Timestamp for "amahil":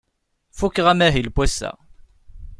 0.91-1.27